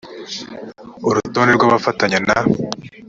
[1.07, 2.37] urutonde rw abafatanya na